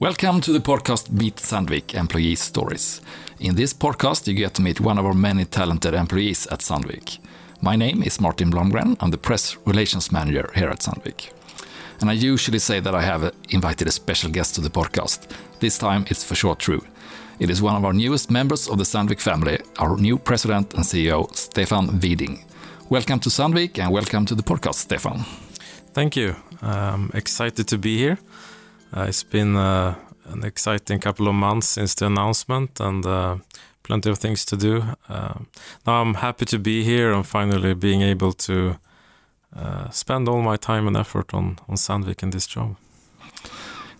Welcome 0.00 0.40
to 0.42 0.52
the 0.52 0.60
podcast 0.60 1.10
Meet 1.10 1.38
Sandvik 1.38 1.92
Employee 1.92 2.36
Stories. 2.36 3.00
In 3.40 3.56
this 3.56 3.74
podcast, 3.74 4.28
you 4.28 4.34
get 4.34 4.54
to 4.54 4.62
meet 4.62 4.80
one 4.80 4.96
of 4.96 5.04
our 5.04 5.12
many 5.12 5.44
talented 5.44 5.92
employees 5.92 6.46
at 6.46 6.60
Sandvik. 6.60 7.18
My 7.60 7.74
name 7.74 8.04
is 8.04 8.20
Martin 8.20 8.52
Blomgren. 8.52 8.96
I'm 9.00 9.10
the 9.10 9.18
press 9.18 9.56
relations 9.66 10.12
manager 10.12 10.52
here 10.54 10.68
at 10.68 10.82
Sandvik. 10.82 11.32
And 12.00 12.08
I 12.08 12.12
usually 12.12 12.60
say 12.60 12.78
that 12.78 12.94
I 12.94 13.02
have 13.02 13.32
invited 13.48 13.88
a 13.88 13.90
special 13.90 14.30
guest 14.30 14.54
to 14.54 14.60
the 14.60 14.70
podcast. 14.70 15.32
This 15.58 15.78
time 15.78 16.04
it's 16.06 16.22
for 16.22 16.36
sure 16.36 16.54
true. 16.54 16.84
It 17.40 17.50
is 17.50 17.60
one 17.60 17.74
of 17.74 17.84
our 17.84 17.92
newest 17.92 18.30
members 18.30 18.68
of 18.68 18.78
the 18.78 18.84
Sandvik 18.84 19.20
family, 19.20 19.58
our 19.80 19.96
new 19.96 20.16
president 20.16 20.74
and 20.74 20.84
CEO, 20.84 21.34
Stefan 21.34 21.98
Widing. 22.00 22.44
Welcome 22.88 23.18
to 23.18 23.30
Sandvik 23.30 23.80
and 23.80 23.90
welcome 23.90 24.26
to 24.26 24.36
the 24.36 24.44
podcast, 24.44 24.74
Stefan. 24.74 25.24
Thank 25.92 26.14
you. 26.14 26.36
I'm 26.62 27.10
excited 27.14 27.66
to 27.66 27.78
be 27.78 27.98
here. 27.98 28.18
Uh, 28.96 29.02
it's 29.02 29.22
been 29.22 29.56
uh, 29.56 29.94
an 30.24 30.44
exciting 30.44 30.98
couple 30.98 31.28
of 31.28 31.34
months 31.34 31.68
since 31.68 31.94
the 31.94 32.06
announcement 32.06 32.80
and 32.80 33.04
uh, 33.04 33.36
plenty 33.82 34.10
of 34.10 34.18
things 34.18 34.44
to 34.44 34.56
do. 34.56 34.82
Uh, 35.08 35.34
now 35.86 36.00
I'm 36.00 36.14
happy 36.14 36.44
to 36.46 36.58
be 36.58 36.84
here 36.84 37.12
and 37.12 37.26
finally 37.26 37.74
being 37.74 38.02
able 38.02 38.32
to 38.32 38.78
spend 39.90 40.28
all 40.28 40.42
my 40.42 40.56
time 40.56 40.86
and 40.86 40.96
effort 40.96 41.34
on, 41.34 41.58
on 41.68 41.76
Sandvik 41.76 42.22
in 42.22 42.30
this 42.30 42.46
job. 42.46 42.76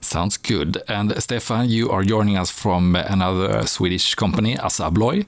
Sounds 0.00 0.36
good. 0.36 0.82
And 0.88 1.20
Stefan, 1.20 1.68
you 1.68 1.90
are 1.90 2.04
joining 2.04 2.36
us 2.36 2.50
from 2.50 2.94
another 2.94 3.66
Swedish 3.66 4.14
company, 4.14 4.56
ASSA 4.56 4.84
ABLOY, 4.84 5.26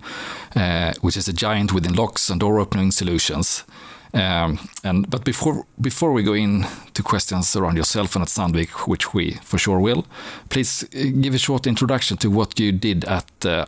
uh, 0.55 0.93
which 1.01 1.17
is 1.17 1.29
a 1.29 1.33
giant 1.33 1.73
within 1.73 1.95
locks 1.95 2.31
and 2.31 2.41
door 2.41 2.61
opening 2.61 2.93
solutions. 2.93 3.65
Um, 4.13 4.59
and 4.83 5.09
but 5.09 5.25
before 5.25 5.65
before 5.81 6.13
we 6.13 6.23
go 6.23 6.33
into 6.33 7.03
questions 7.03 7.57
around 7.57 7.77
yourself 7.77 8.17
and 8.17 8.23
at 8.23 8.29
Sandvik, 8.29 8.89
which 8.89 9.15
we 9.15 9.33
for 9.43 9.59
sure 9.59 9.79
will, 9.79 10.05
please 10.49 10.85
uh, 10.85 11.21
give 11.21 11.35
a 11.35 11.39
short 11.39 11.67
introduction 11.67 12.17
to 12.19 12.31
what 12.31 12.59
you 12.59 12.73
did 12.73 13.05
at 13.05 13.31
uh. 13.45 13.65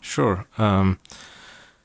Sure. 0.00 0.46
Um, 0.58 0.98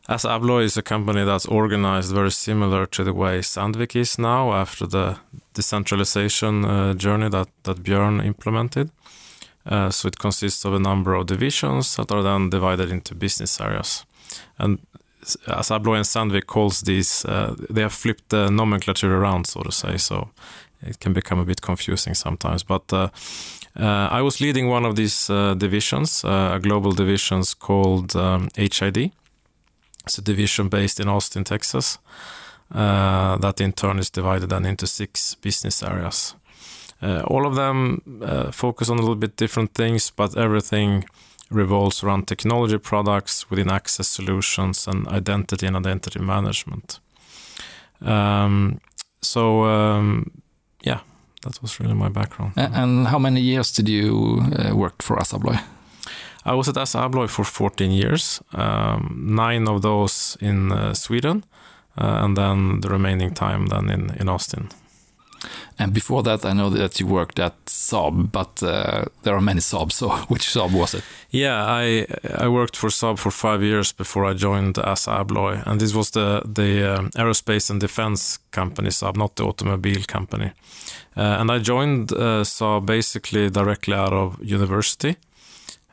ABLOY 0.09 0.63
is 0.63 0.77
a 0.77 0.81
company 0.81 1.23
that's 1.23 1.45
organized 1.45 2.11
very 2.11 2.31
similar 2.31 2.87
to 2.87 3.03
the 3.03 3.13
way 3.13 3.39
Sandvik 3.41 3.95
is 3.95 4.17
now 4.17 4.53
after 4.53 4.87
the 4.87 5.19
decentralization 5.53 6.65
uh, 6.65 6.93
journey 6.95 7.29
that, 7.29 7.47
that 7.63 7.83
Björn 7.83 8.25
implemented. 8.25 8.89
Uh, 9.65 9.91
so 9.91 10.07
it 10.07 10.17
consists 10.17 10.65
of 10.65 10.73
a 10.73 10.79
number 10.79 11.13
of 11.13 11.27
divisions 11.27 11.95
that 11.95 12.11
are 12.11 12.23
then 12.23 12.49
divided 12.49 12.91
into 12.91 13.13
business 13.13 13.61
areas. 13.61 14.03
And 14.57 14.79
ASSA 15.47 15.75
ABLOY 15.75 15.95
and 15.95 16.05
Sandvik 16.05 16.45
calls 16.45 16.81
these, 16.81 17.25
uh, 17.25 17.55
they 17.69 17.81
have 17.81 17.93
flipped 17.93 18.29
the 18.29 18.49
nomenclature 18.49 19.15
around, 19.15 19.47
so 19.47 19.61
to 19.61 19.71
say. 19.71 19.97
So 19.97 20.29
it 20.81 20.99
can 20.99 21.13
become 21.13 21.39
a 21.39 21.45
bit 21.45 21.61
confusing 21.61 22.15
sometimes. 22.15 22.63
But 22.63 22.91
uh, 22.93 23.09
uh, 23.75 24.07
I 24.11 24.21
was 24.21 24.39
leading 24.39 24.67
one 24.67 24.85
of 24.85 24.95
these 24.95 25.29
uh, 25.29 25.53
divisions, 25.55 26.23
uh, 26.23 26.51
a 26.55 26.59
global 26.59 26.91
divisions 26.91 27.53
called 27.53 28.15
um, 28.15 28.49
HID. 28.55 29.11
It's 30.05 30.17
a 30.17 30.21
division 30.21 30.69
based 30.69 30.99
in 30.99 31.07
Austin, 31.07 31.43
Texas. 31.43 31.99
That 32.71 33.61
in 33.61 33.73
turn 33.73 33.99
is 33.99 34.09
divided 34.09 34.49
then 34.49 34.65
into 34.65 34.87
six 34.87 35.35
business 35.35 35.83
areas. 35.83 36.35
all 37.01 37.45
of 37.45 37.55
them 37.55 38.01
focus 38.51 38.89
on 38.89 38.97
a 38.97 39.01
little 39.01 39.15
bit 39.15 39.35
different 39.37 39.73
things, 39.73 40.11
but 40.11 40.37
everything 40.37 41.05
revolves 41.49 42.03
around 42.03 42.27
technology 42.27 42.77
products 42.77 43.49
within 43.49 43.69
access 43.69 44.07
solutions 44.07 44.87
and 44.87 45.07
identity 45.07 45.67
and 45.67 45.75
identity 45.75 46.19
management. 46.19 46.99
Um, 48.01 48.79
so, 49.21 49.63
um, 49.65 50.31
yeah, 50.83 50.99
that 51.43 51.61
was 51.61 51.79
really 51.79 51.95
my 51.95 52.09
background. 52.09 52.53
And 52.55 53.07
how 53.07 53.19
many 53.19 53.41
years 53.41 53.71
did 53.71 53.89
you 53.89 54.41
uh, 54.57 54.75
work 54.75 55.01
for 55.01 55.19
ASSA 55.19 55.35
ABLOY? 55.37 55.59
I 56.45 56.53
was 56.53 56.69
at 56.69 56.77
ASSA 56.77 56.99
ABLOY 56.99 57.27
for 57.27 57.43
14 57.43 57.91
years, 57.91 58.41
um, 58.53 59.35
nine 59.35 59.67
of 59.67 59.81
those 59.81 60.37
in 60.39 60.71
uh, 60.71 60.93
Sweden, 60.93 61.43
uh, 61.97 62.23
and 62.23 62.37
then 62.37 62.81
the 62.81 62.89
remaining 62.89 63.33
time 63.33 63.67
then 63.67 63.89
in, 63.89 64.11
in 64.19 64.29
Austin. 64.29 64.69
And 65.77 65.93
before 65.93 66.23
that, 66.23 66.45
I 66.45 66.53
know 66.53 66.69
that 66.69 66.99
you 66.99 67.07
worked 67.07 67.39
at 67.39 67.53
Saab, 67.65 68.31
but 68.31 68.61
uh, 68.63 69.05
there 69.23 69.35
are 69.35 69.41
many 69.41 69.61
Saabs. 69.61 69.93
So, 69.93 70.09
which 70.27 70.47
Saab 70.47 70.73
was 70.73 70.93
it? 70.93 71.03
Yeah, 71.29 71.65
I 71.65 72.05
I 72.37 72.47
worked 72.47 72.75
for 72.75 72.89
Saab 72.89 73.17
for 73.17 73.31
five 73.31 73.63
years 73.63 73.93
before 73.93 74.25
I 74.25 74.33
joined 74.33 74.77
ASSA 74.77 75.11
ABLOY, 75.11 75.63
and 75.65 75.79
this 75.79 75.93
was 75.93 76.11
the 76.11 76.41
the 76.45 76.97
um, 76.97 77.09
aerospace 77.11 77.69
and 77.69 77.79
defense 77.79 78.39
company 78.51 78.89
Saab, 78.89 79.15
not 79.15 79.35
the 79.35 79.43
automobile 79.43 80.03
company. 80.07 80.51
Uh, 81.17 81.37
and 81.39 81.51
I 81.51 81.59
joined 81.59 82.11
uh, 82.11 82.43
Saab 82.43 82.85
basically 82.85 83.49
directly 83.49 83.95
out 83.95 84.13
of 84.13 84.37
university. 84.41 85.15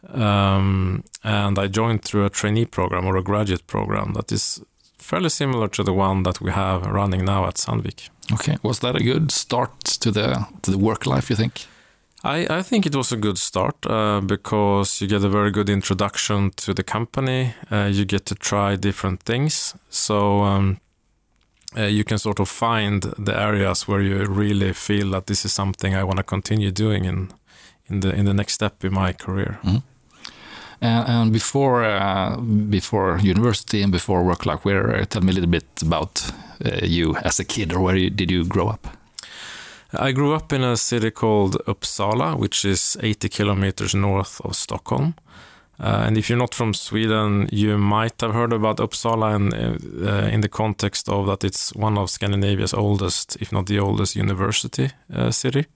Um, 0.08 1.02
and 1.24 1.58
I 1.58 1.66
joined 1.66 2.04
through 2.04 2.26
a 2.26 2.30
trainee 2.30 2.66
program 2.66 3.06
or 3.06 3.16
a 3.16 3.22
graduate 3.22 3.66
program 3.66 4.12
that 4.14 4.30
is 4.30 4.60
fairly 5.06 5.28
similar 5.28 5.68
to 5.68 5.84
the 5.84 5.92
one 5.92 6.22
that 6.22 6.40
we 6.40 6.50
have 6.50 6.86
running 6.86 7.24
now 7.24 7.46
at 7.46 7.54
Sandvik. 7.56 8.10
Okay, 8.32 8.56
was 8.62 8.78
that 8.78 8.96
a 8.96 9.02
good 9.04 9.30
start 9.30 10.00
to 10.00 10.10
the 10.10 10.46
to 10.62 10.70
the 10.70 10.78
work 10.78 11.06
life? 11.06 11.30
You 11.30 11.36
think? 11.36 11.66
I, 12.24 12.58
I 12.58 12.62
think 12.62 12.86
it 12.86 12.96
was 12.96 13.12
a 13.12 13.16
good 13.16 13.38
start 13.38 13.86
uh, 13.86 14.20
because 14.20 15.00
you 15.00 15.06
get 15.08 15.24
a 15.24 15.28
very 15.28 15.50
good 15.52 15.68
introduction 15.68 16.50
to 16.56 16.74
the 16.74 16.82
company. 16.82 17.54
Uh, 17.70 17.88
you 17.92 18.04
get 18.04 18.26
to 18.26 18.34
try 18.34 18.76
different 18.76 19.22
things, 19.22 19.74
so 19.90 20.40
um, 20.40 20.78
uh, 21.76 21.82
you 21.82 22.04
can 22.04 22.18
sort 22.18 22.40
of 22.40 22.48
find 22.48 23.02
the 23.02 23.40
areas 23.40 23.86
where 23.86 24.02
you 24.02 24.24
really 24.24 24.72
feel 24.72 25.10
that 25.10 25.26
this 25.26 25.44
is 25.44 25.52
something 25.52 25.94
I 25.94 26.02
want 26.02 26.16
to 26.16 26.24
continue 26.24 26.72
doing 26.72 27.04
in 27.04 27.28
in 27.88 28.00
the 28.00 28.14
in 28.14 28.24
the 28.24 28.34
next 28.34 28.54
step 28.54 28.84
in 28.84 28.92
my 28.92 29.12
career. 29.12 29.58
Mm 29.62 29.70
-hmm. 29.70 29.82
And, 30.80 31.08
and 31.08 31.32
before 31.32 31.84
uh, 31.84 32.36
before 32.70 33.18
university 33.18 33.82
and 33.82 33.92
before 33.92 34.22
work 34.22 34.46
life, 34.46 34.64
where 34.64 34.96
uh, 34.96 35.04
tell 35.04 35.22
me 35.22 35.30
a 35.30 35.34
little 35.34 35.50
bit 35.50 35.82
about 35.82 36.30
uh, 36.64 36.84
you 36.84 37.16
as 37.16 37.40
a 37.40 37.44
kid, 37.44 37.72
or 37.72 37.80
where 37.80 37.96
you, 37.96 38.10
did 38.10 38.30
you 38.30 38.44
grow 38.44 38.68
up? 38.68 38.86
I 39.92 40.12
grew 40.12 40.34
up 40.34 40.52
in 40.52 40.62
a 40.64 40.76
city 40.76 41.10
called 41.10 41.56
Uppsala, 41.66 42.36
which 42.36 42.64
is 42.64 42.96
80 43.00 43.28
kilometers 43.28 43.94
north 43.94 44.40
of 44.44 44.56
Stockholm. 44.56 45.14
Uh, 45.78 46.04
and 46.06 46.16
if 46.16 46.28
you're 46.28 46.38
not 46.38 46.54
from 46.54 46.74
Sweden, 46.74 47.48
you 47.52 47.76
might 47.78 48.20
have 48.20 48.32
heard 48.32 48.52
about 48.52 48.78
Uppsala 48.78 49.36
in, 49.36 49.52
uh, 50.06 50.28
in 50.32 50.40
the 50.40 50.48
context 50.48 51.08
of 51.08 51.26
that 51.26 51.44
it's 51.44 51.74
one 51.74 51.98
of 51.98 52.10
Scandinavia's 52.10 52.74
oldest, 52.74 53.36
if 53.40 53.52
not 53.52 53.66
the 53.66 53.78
oldest, 53.78 54.16
university 54.16 54.90
uh, 55.14 55.30
city. 55.30 55.66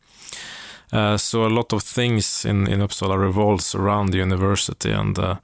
Uh, 0.93 1.17
so 1.17 1.47
a 1.47 1.49
lot 1.49 1.73
of 1.73 1.83
things 1.83 2.45
in, 2.45 2.67
in 2.67 2.81
Uppsala 2.81 3.19
revolves 3.19 3.75
around 3.75 4.11
the 4.11 4.19
university, 4.19 4.91
and 4.91 5.19
uh, 5.19 5.37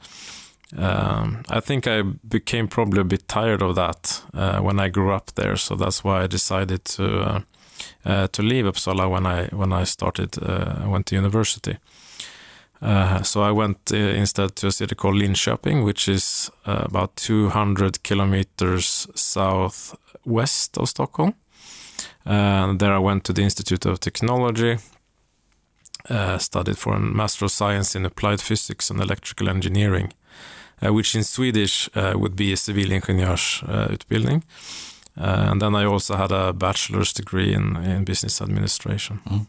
um, 0.77 1.45
I 1.49 1.61
think 1.61 1.87
I 1.87 2.03
became 2.03 2.67
probably 2.67 3.01
a 3.01 3.05
bit 3.05 3.29
tired 3.29 3.63
of 3.63 3.77
that 3.77 4.23
uh, 4.35 4.59
when 4.59 4.81
I 4.81 4.89
grew 4.89 5.13
up 5.13 5.31
there. 5.37 5.57
So 5.57 5.77
that's 5.77 6.03
why 6.03 6.23
I 6.23 6.27
decided 6.27 6.85
to 6.97 7.21
uh, 7.21 7.41
uh, 8.05 8.27
to 8.29 8.43
leave 8.43 8.65
Uppsala 8.65 9.09
when 9.09 9.27
I 9.27 9.47
when 9.55 9.73
I 9.73 9.85
started 9.85 10.37
went 10.87 11.07
to 11.07 11.17
university. 11.17 11.77
so 13.23 13.43
I 13.43 13.53
went 13.53 13.93
instead 13.93 14.57
to 14.57 14.67
a 14.67 14.73
city 14.73 14.95
called 14.95 15.15
Linköping, 15.15 15.85
which 15.85 16.09
is 16.09 16.51
about 16.65 17.17
200 17.17 18.03
kilometers 18.03 19.07
southwest 19.15 20.79
of 20.79 20.89
Stockholm. 20.89 21.35
And 22.25 22.81
there 22.81 22.93
I 22.93 22.99
went 22.99 23.25
to 23.25 23.33
the 23.33 23.43
Institute 23.43 23.87
of 23.87 24.01
Technology, 24.01 24.79
uh, 26.11 26.39
studied 26.39 26.79
for 26.79 26.95
a 26.95 27.01
Master 27.01 27.45
of 27.45 27.51
Science 27.51 27.95
in 27.95 28.07
Applied 28.07 28.41
Physics 28.41 28.91
and 28.91 29.01
Electrical 29.01 29.49
Engineering, 29.49 30.13
uh, 30.85 30.93
which 30.93 31.15
in 31.15 31.25
Swedish 31.25 31.89
uh, 31.95 32.15
would 32.17 32.37
be 32.37 32.53
a 32.53 32.57
civilingenjörsutbildning. 32.57 34.43
Uh, 35.19 35.51
and 35.51 35.63
then 35.63 35.75
I 35.75 35.85
also 35.85 36.17
had 36.17 36.33
a 36.33 36.53
bachelor's 36.53 37.13
degree 37.13 37.55
in, 37.55 37.77
in 37.77 38.05
business 38.05 38.43
administration. 38.43 39.21
Mm. 39.27 39.47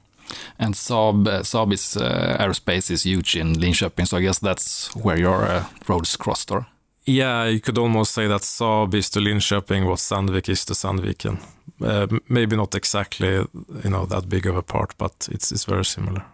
And 0.60 0.74
Saab, 0.74 1.28
uh, 1.28 1.44
Saab 1.44 1.74
is 1.74 1.98
uh, 1.98 2.38
aerospace 2.40 2.92
is 2.92 3.04
huge 3.04 3.36
in 3.36 3.54
Linköping, 3.54 4.08
so 4.08 4.18
I 4.18 4.22
guess 4.22 4.40
that's 4.40 4.94
where 4.96 5.20
your 5.20 5.66
roads 5.88 6.16
crossed, 6.16 6.52
or? 6.52 6.68
Yeah, 7.06 7.46
you 7.46 7.62
could 7.62 7.78
almost 7.78 8.14
say 8.14 8.28
that 8.28 8.42
Saab 8.42 8.94
is 8.94 9.10
to 9.12 9.20
Linköping 9.20 9.86
what 9.86 10.00
Sandvik 10.00 10.50
is 10.50 10.66
to 10.66 10.74
Sandviken. 10.74 11.40
maybe 12.30 12.56
not 12.56 12.76
exactly, 12.76 13.46
you 13.84 13.90
know, 13.90 14.06
that 14.06 14.28
big 14.28 14.48
of 14.48 14.58
a 14.58 14.64
part, 14.64 14.94
but 14.98 15.28
it's 15.32 15.52
it's 15.52 15.66
very 15.66 15.86
similar. 15.86 16.26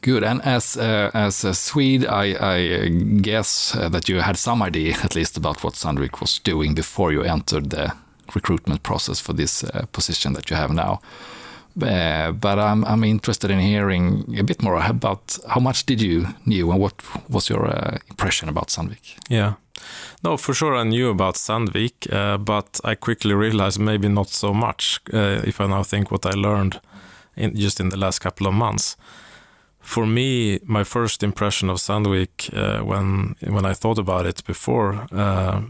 Good. 0.00 0.22
And 0.22 0.40
as 0.44 0.76
uh, 0.76 1.10
as 1.14 1.44
a 1.44 1.54
Swede, 1.54 2.06
I, 2.06 2.36
I 2.54 2.88
guess 3.20 3.74
uh, 3.74 3.88
that 3.88 4.08
you 4.08 4.20
had 4.20 4.36
some 4.36 4.62
idea, 4.62 4.94
at 5.02 5.14
least, 5.14 5.36
about 5.36 5.64
what 5.64 5.74
Sandvik 5.74 6.20
was 6.20 6.38
doing 6.38 6.74
before 6.74 7.12
you 7.12 7.22
entered 7.22 7.70
the 7.70 7.92
recruitment 8.34 8.82
process 8.82 9.20
for 9.20 9.32
this 9.32 9.64
uh, 9.64 9.86
position 9.92 10.34
that 10.34 10.50
you 10.50 10.56
have 10.56 10.72
now. 10.72 11.00
Uh, 11.82 12.32
but 12.32 12.58
I'm 12.58 12.84
I'm 12.84 13.04
interested 13.04 13.50
in 13.50 13.58
hearing 13.58 14.38
a 14.38 14.42
bit 14.42 14.62
more 14.62 14.76
about 14.76 15.38
how 15.48 15.60
much 15.60 15.86
did 15.86 16.00
you 16.00 16.26
knew 16.44 16.70
and 16.70 16.80
what 16.80 16.94
was 17.28 17.50
your 17.50 17.66
uh, 17.66 17.98
impression 18.08 18.48
about 18.48 18.68
Sandvik? 18.68 19.16
Yeah. 19.28 19.54
No, 20.22 20.36
for 20.36 20.54
sure 20.54 20.74
I 20.74 20.84
knew 20.84 21.10
about 21.10 21.36
Sandvik, 21.36 22.08
but 22.44 22.80
I 22.84 22.94
quickly 22.94 23.34
realized 23.34 23.78
maybe 23.78 24.08
not 24.08 24.28
so 24.28 24.54
much 24.54 25.00
if 25.12 25.60
I 25.60 25.66
now 25.66 25.82
think 25.82 26.10
what 26.10 26.24
I 26.24 26.30
learned 26.30 26.80
in, 27.36 27.54
just 27.54 27.80
in 27.80 27.90
the 27.90 27.98
last 27.98 28.20
couple 28.20 28.46
of 28.46 28.54
months. 28.54 28.96
For 29.86 30.06
me, 30.06 30.58
my 30.66 30.84
first 30.84 31.22
impression 31.22 31.70
of 31.70 31.78
Sandvik 31.78 32.50
uh, 32.52 32.84
when 32.84 33.34
when 33.50 33.64
I 33.70 33.74
thought 33.74 33.98
about 33.98 34.26
it 34.26 34.44
before 34.46 34.94
uh, 35.12 35.60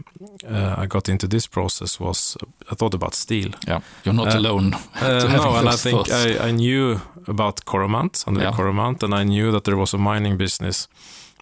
uh, 0.49 0.83
I 0.83 0.87
got 0.87 1.07
into 1.09 1.27
this 1.27 1.47
process 1.47 1.99
was 1.99 2.37
I 2.71 2.75
thought 2.75 2.93
about 2.95 3.15
steel. 3.15 3.49
Yeah, 3.67 3.81
you're 4.03 4.15
not 4.15 4.33
Uh, 4.35 4.39
alone. 4.39 4.71
to 4.99 5.27
no, 5.29 5.55
and 5.55 5.69
I 5.69 5.75
think. 5.77 6.09
I, 6.11 6.49
I 6.49 6.51
knew 6.51 6.99
about 7.27 7.65
Coromant 7.65 8.25
and 8.27 8.37
Yeah. 8.37 8.51
Coromant, 8.55 9.03
and 9.03 9.13
I 9.13 9.23
knew 9.23 9.51
that 9.51 9.63
there 9.63 9.77
was 9.77 9.93
a 9.93 9.97
mining 9.97 10.37
business, 10.37 10.87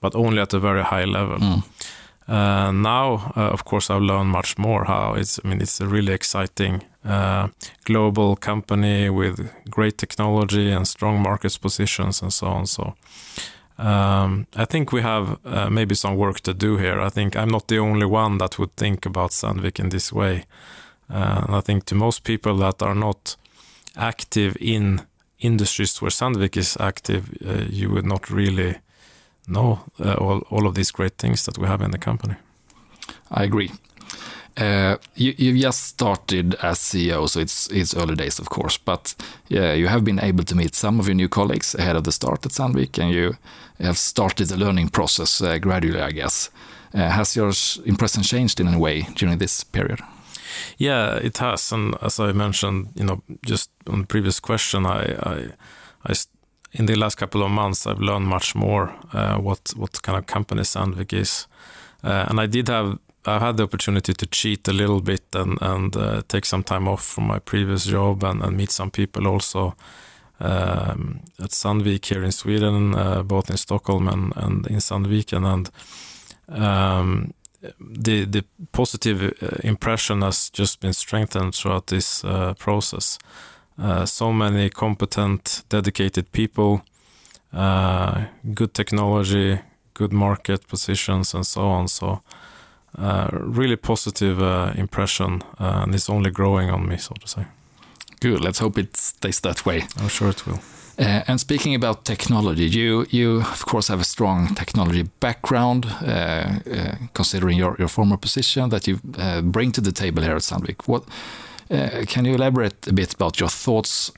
but 0.02 0.16
only 0.16 0.40
at 0.42 0.54
a 0.54 0.60
very 0.60 0.84
high 0.84 1.06
level. 1.06 1.38
Mm. 1.40 1.64
Uh, 2.28 2.72
now, 2.72 3.32
uh, 3.38 3.54
of 3.54 3.64
course, 3.64 3.94
I've 3.94 4.02
learned 4.06 4.32
much 4.32 4.58
more. 4.58 4.86
How 4.86 5.14
it's, 5.20 5.40
I 5.44 5.48
mean, 5.48 5.62
it's 5.62 5.82
a 5.82 5.88
really 5.88 6.14
exciting 6.14 6.82
uh, 7.06 7.48
global 7.84 8.36
company 8.36 9.10
with 9.10 9.52
great 9.70 9.98
technology 9.98 10.72
and 10.72 10.88
strong 10.88 11.22
market 11.22 11.58
positions 11.62 12.22
and 12.22 12.34
so 12.34 12.48
on. 12.48 12.66
So, 12.66 12.96
um, 13.78 14.48
I 14.56 14.66
think 14.66 14.92
we 14.92 15.02
have 15.02 15.38
uh, 15.46 15.70
maybe 15.70 15.96
some 15.96 16.16
work 16.16 16.42
to 16.42 16.54
do 16.54 16.78
here. 16.78 17.00
I 17.00 17.10
think 17.10 17.36
I'm 17.36 17.50
not 17.50 17.68
the 17.68 17.80
only 17.80 18.06
one 18.06 18.38
that 18.38 18.58
would 18.58 18.76
think 18.76 19.06
about 19.06 19.32
Sandvik 19.32 19.80
in 19.80 19.90
this 19.90 20.14
way. 20.14 20.46
Uh, 21.10 21.44
and 21.46 21.56
I 21.56 21.62
think 21.62 21.86
to 21.86 21.96
most 21.96 22.24
people 22.24 22.58
that 22.58 22.82
are 22.82 22.96
not 22.96 23.38
active 23.96 24.58
in 24.60 25.02
industries 25.40 26.02
where 26.02 26.12
Sandvik 26.12 26.58
is 26.58 26.78
active, 26.80 27.30
uh, 27.46 27.66
you 27.70 27.90
would 27.90 28.06
not 28.06 28.30
really 28.30 28.76
know 29.48 29.80
uh, 30.00 30.14
all, 30.14 30.40
all 30.50 30.66
of 30.68 30.74
these 30.76 30.92
great 30.92 31.18
things 31.18 31.46
that 31.46 31.58
we 31.58 31.68
have 31.68 31.82
in 31.82 31.92
the 31.92 31.98
company. 31.98 32.36
I 33.30 33.44
agree. 33.44 33.72
Uh, 34.58 34.96
you, 35.16 35.34
you 35.38 35.62
just 35.62 35.84
started 35.84 36.56
as 36.64 36.80
CEO, 36.80 37.28
so 37.28 37.42
it's 37.42 37.68
it's 37.72 37.96
early 37.96 38.16
days, 38.16 38.40
of 38.40 38.50
course. 38.50 38.78
But 38.78 39.16
yeah, 39.50 39.74
you 39.74 39.88
have 39.88 40.04
been 40.04 40.20
able 40.20 40.44
to 40.46 40.56
meet 40.56 40.76
some 40.76 41.00
of 41.00 41.08
your 41.08 41.16
new 41.16 41.28
colleagues 41.28 41.76
ahead 41.76 41.96
of 41.96 42.04
the 42.04 42.12
start 42.12 42.46
at 42.46 42.54
Sandvik, 42.54 42.98
and 42.98 43.14
you 43.14 43.38
have 43.80 43.98
started 43.98 44.48
the 44.48 44.58
learning 44.58 44.90
process 44.90 45.42
uh, 45.42 45.58
gradually, 45.58 46.02
I 46.02 46.12
guess. 46.12 46.50
Uh, 46.94 47.10
has 47.10 47.36
your 47.36 47.52
impression 47.86 48.24
changed 48.24 48.60
in 48.60 48.68
any 48.68 48.78
way 48.78 49.08
during 49.16 49.38
this 49.40 49.64
period? 49.66 50.00
Yeah, 50.78 51.16
it 51.16 51.38
has, 51.40 51.72
and 51.74 51.96
as 52.02 52.20
I 52.20 52.32
mentioned, 52.32 52.88
you 52.96 53.04
know, 53.04 53.22
just 53.46 53.70
on 53.88 54.02
the 54.02 54.08
previous 54.08 54.40
question, 54.40 54.86
I, 54.86 55.52
I, 56.10 56.14
in 56.72 56.86
the 56.86 56.96
last 56.96 57.16
couple 57.16 57.44
of 57.44 57.52
months, 57.52 57.86
I've 57.86 58.00
learned 58.00 58.28
much 58.28 58.56
more 58.56 58.96
uh, 59.14 59.38
what 59.38 59.74
what 59.76 60.02
kind 60.02 60.18
of 60.18 60.26
company 60.26 60.64
Sandvik 60.64 61.14
is, 61.14 61.48
uh, 62.04 62.26
and 62.30 62.40
I 62.40 62.48
did 62.48 62.70
have. 62.70 63.00
I've 63.28 63.42
had 63.42 63.58
the 63.58 63.64
opportunity 63.64 64.14
to 64.14 64.26
cheat 64.28 64.68
a 64.68 64.74
little 64.74 65.02
bit 65.02 65.24
and 65.34 65.58
and 65.62 65.96
uh, 65.96 66.22
take 66.28 66.46
some 66.46 66.64
time 66.64 66.88
off 66.88 67.04
from 67.04 67.28
my 67.28 67.40
previous 67.40 67.86
job 67.86 68.24
and, 68.24 68.42
and 68.44 68.58
meet 68.58 68.72
some 68.72 68.92
people 68.92 69.28
also 69.28 69.76
um, 70.40 71.22
at 71.40 71.52
Sandvik 71.52 72.06
here 72.06 72.24
in 72.24 72.32
Sweden, 72.32 72.96
uh, 72.96 73.24
both 73.24 73.50
in 73.50 73.58
Stockholm 73.58 74.08
and, 74.08 74.34
and 74.36 74.68
in 74.68 74.80
Sandviken. 74.80 75.46
And 75.46 75.70
um, 76.50 77.34
the 77.80 78.26
the 78.26 78.44
positive 78.72 79.34
uh, 79.42 79.48
impression 79.64 80.22
has 80.22 80.50
just 80.50 80.80
been 80.80 80.94
strengthened 80.94 81.56
throughout 81.56 81.88
this 81.88 82.24
uh, 82.24 82.54
process. 82.54 83.18
Uh, 83.78 84.06
so 84.06 84.32
many 84.32 84.70
competent, 84.70 85.64
dedicated 85.70 86.32
people, 86.32 86.82
uh, 87.54 88.26
good 88.54 88.74
technology, 88.74 89.60
good 89.94 90.14
market 90.14 90.68
positions, 90.68 91.34
and 91.34 91.46
so 91.46 91.62
on. 91.62 91.88
So, 91.88 92.22
uh, 92.98 93.30
really 93.32 93.76
positive 93.76 94.42
uh, 94.42 94.74
impression, 94.76 95.42
uh, 95.60 95.82
and 95.84 95.96
it's 95.96 96.10
only 96.10 96.32
growing 96.32 96.70
on 96.70 96.88
me, 96.88 96.98
so 96.98 97.14
to 97.20 97.28
say. 97.28 97.46
Good. 98.20 98.42
Let's 98.42 98.60
hope 98.60 98.78
it 98.78 98.98
stays 98.98 99.40
that 99.42 99.66
way. 99.66 99.84
I'm 100.00 100.10
sure 100.10 100.30
it 100.30 100.46
will. 100.46 100.60
Uh, 100.98 101.24
and 101.28 101.40
speaking 101.40 101.76
about 101.76 102.06
technology, 102.06 102.66
you 102.66 103.06
you 103.10 103.42
of 103.42 103.66
course 103.66 103.90
have 103.90 104.02
a 104.02 104.06
strong 104.06 104.56
technology 104.56 105.04
background, 105.20 105.86
uh, 105.86 106.96
considering 107.14 107.58
your, 107.58 107.76
your 107.78 107.90
former 107.90 108.18
position 108.18 108.70
that 108.70 108.88
you 108.88 109.00
uh, 109.18 109.42
bring 109.42 109.74
to 109.74 109.82
the 109.82 109.92
table 109.92 110.24
here 110.24 110.36
at 110.36 110.42
Sandvik. 110.42 110.88
What 110.88 111.04
uh, 111.70 112.06
can 112.08 112.26
you 112.26 112.36
elaborate 112.36 112.88
a 112.88 112.94
bit 112.94 113.14
about 113.14 113.40
your 113.40 113.50
thoughts 113.50 114.12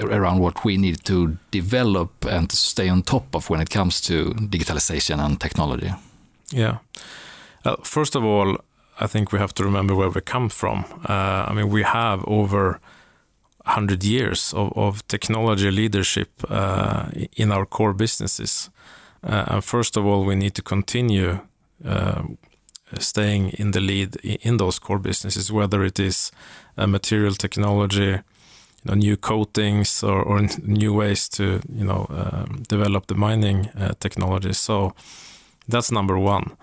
around 0.00 0.40
what 0.40 0.64
we 0.64 0.76
need 0.76 1.04
to 1.04 1.36
develop 1.50 2.10
and 2.24 2.50
to 2.50 2.56
stay 2.56 2.88
on 2.88 3.02
top 3.02 3.34
of 3.34 3.50
when 3.50 3.60
it 3.60 3.70
comes 3.70 4.00
to 4.00 4.34
digitalization 4.50 5.20
and 5.20 5.40
technology? 5.40 5.92
Yeah. 6.50 6.78
Uh, 7.64 7.76
first 7.82 8.14
of 8.14 8.24
all, 8.24 8.58
I 9.00 9.06
think 9.06 9.32
we 9.32 9.38
have 9.38 9.54
to 9.54 9.64
remember 9.64 9.94
where 9.94 10.10
we 10.10 10.20
come 10.20 10.48
from. 10.48 10.84
Uh, 11.08 11.46
I 11.48 11.54
mean, 11.54 11.70
we 11.70 11.82
have 11.82 12.22
over 12.26 12.80
100 13.64 14.04
years 14.04 14.52
of, 14.52 14.72
of 14.76 15.06
technology 15.08 15.70
leadership 15.70 16.28
uh, 16.48 17.06
in 17.36 17.50
our 17.50 17.64
core 17.66 17.94
businesses. 17.94 18.70
Uh, 19.22 19.44
and 19.48 19.64
first 19.64 19.96
of 19.96 20.04
all, 20.04 20.24
we 20.24 20.34
need 20.34 20.54
to 20.54 20.62
continue 20.62 21.40
uh, 21.84 22.22
staying 22.98 23.48
in 23.58 23.70
the 23.70 23.80
lead 23.80 24.16
in 24.16 24.58
those 24.58 24.78
core 24.78 24.98
businesses, 24.98 25.50
whether 25.50 25.82
it 25.82 25.98
is 25.98 26.30
uh, 26.76 26.86
material 26.86 27.34
technology, 27.34 28.10
you 28.10 28.22
know, 28.84 28.94
new 28.94 29.16
coatings 29.16 30.02
or, 30.02 30.22
or 30.22 30.46
new 30.62 30.92
ways 30.92 31.28
to 31.30 31.60
you 31.72 31.84
know 31.84 32.06
um, 32.10 32.62
develop 32.68 33.06
the 33.06 33.14
mining 33.14 33.70
technology. 33.98 34.52
So 34.52 34.94
that's 35.66 35.90
number 35.90 36.18
one. 36.18 36.56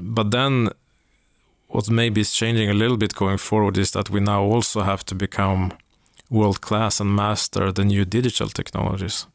But 0.00 0.30
then 0.30 0.70
what 1.68 1.90
maybe 1.90 2.20
is 2.20 2.32
changing 2.32 2.70
a 2.70 2.74
little 2.74 2.96
bit 2.96 3.14
going 3.14 3.38
forward 3.38 3.78
is 3.78 3.90
that 3.92 4.10
we 4.10 4.20
now 4.20 4.42
also 4.42 4.82
have 4.82 5.04
to 5.04 5.14
become 5.14 5.72
world 6.30 6.60
class 6.60 7.00
and 7.00 7.14
master 7.14 7.72
the 7.72 7.84
new 7.84 8.04
digital 8.04 8.48
technologies. 8.48 9.26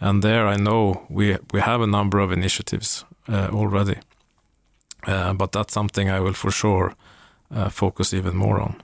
And 0.00 0.22
there 0.22 0.46
I 0.46 0.56
know 0.56 1.06
we 1.08 1.36
we 1.52 1.60
have 1.60 1.82
a 1.82 1.86
number 1.86 2.18
of 2.18 2.32
initiatives 2.32 3.04
uh, 3.28 3.48
already. 3.52 3.96
Uh, 5.06 5.34
but 5.34 5.52
that's 5.52 5.72
something 5.72 6.10
I 6.10 6.20
will 6.20 6.32
for 6.32 6.50
sure 6.50 6.94
uh, 7.54 7.68
focus 7.68 8.14
even 8.14 8.36
more 8.36 8.60
on. 8.60 8.74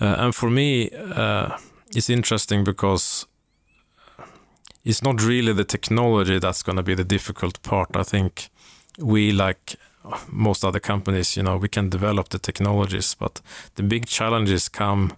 Uh, 0.00 0.14
and 0.18 0.34
for 0.34 0.50
me, 0.50 0.90
uh, 0.90 1.56
it's 1.94 2.10
interesting 2.10 2.64
because 2.64 3.26
it's 4.84 5.02
not 5.02 5.22
really 5.22 5.52
the 5.52 5.64
technology 5.64 6.38
that's 6.38 6.62
going 6.62 6.76
to 6.76 6.82
be 6.82 6.94
the 6.94 7.04
difficult 7.04 7.62
part. 7.62 7.96
I 7.96 8.02
think 8.02 8.48
we, 8.98 9.32
like 9.32 9.76
most 10.28 10.64
other 10.64 10.80
companies, 10.80 11.36
you 11.36 11.42
know, 11.42 11.56
we 11.56 11.68
can 11.68 11.88
develop 11.88 12.28
the 12.28 12.38
technologies, 12.38 13.14
but 13.14 13.40
the 13.74 13.82
big 13.82 14.06
challenges 14.06 14.68
come, 14.68 15.12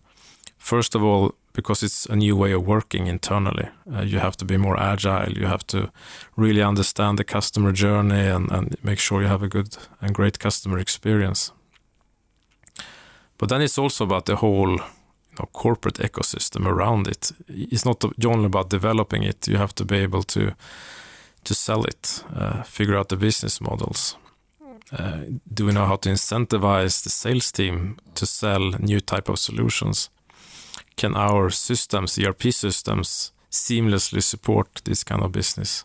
first 0.58 0.94
of 0.94 1.02
all, 1.02 1.34
because 1.52 1.82
it's 1.82 2.06
a 2.06 2.16
new 2.16 2.36
way 2.36 2.52
of 2.52 2.66
working 2.66 3.06
internally. 3.06 3.68
Uh, 3.92 4.02
you 4.02 4.20
have 4.20 4.36
to 4.36 4.44
be 4.44 4.56
more 4.56 4.78
agile. 4.78 5.32
You 5.32 5.46
have 5.46 5.66
to 5.66 5.90
really 6.36 6.62
understand 6.62 7.18
the 7.18 7.24
customer 7.24 7.72
journey 7.72 8.26
and, 8.28 8.50
and 8.52 8.76
make 8.82 8.98
sure 8.98 9.20
you 9.20 9.28
have 9.28 9.42
a 9.42 9.48
good 9.48 9.76
and 10.00 10.14
great 10.14 10.38
customer 10.38 10.78
experience. 10.78 11.52
But 13.38 13.48
then 13.48 13.62
it's 13.62 13.78
also 13.78 14.04
about 14.04 14.26
the 14.26 14.36
whole 14.36 14.70
you 14.70 15.36
know, 15.38 15.48
corporate 15.52 15.98
ecosystem 15.98 16.66
around 16.66 17.08
it. 17.08 17.32
It's 17.48 17.84
not 17.84 18.04
only 18.24 18.46
about 18.46 18.70
developing 18.70 19.22
it. 19.24 19.48
You 19.48 19.56
have 19.56 19.74
to 19.74 19.84
be 19.84 19.96
able 19.96 20.22
to 20.22 20.54
to 21.44 21.54
sell 21.54 21.84
it, 21.84 22.24
uh, 22.34 22.62
figure 22.62 22.96
out 22.96 23.08
the 23.08 23.16
business 23.16 23.60
models. 23.60 24.16
Uh, 24.92 25.20
do 25.54 25.66
we 25.66 25.72
know 25.72 25.86
how 25.86 25.96
to 25.96 26.08
incentivize 26.08 27.02
the 27.02 27.10
sales 27.10 27.52
team 27.52 27.96
to 28.14 28.26
sell 28.26 28.72
new 28.80 29.00
type 29.00 29.28
of 29.28 29.38
solutions? 29.38 30.10
Can 30.96 31.16
our 31.16 31.50
systems, 31.50 32.18
ERP 32.18 32.52
systems, 32.52 33.32
seamlessly 33.50 34.22
support 34.22 34.82
this 34.84 35.04
kind 35.04 35.22
of 35.22 35.32
business? 35.32 35.84